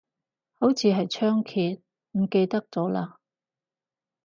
[0.55, 1.79] 好似係倉頡，
[2.13, 3.13] 唔記得咗嘞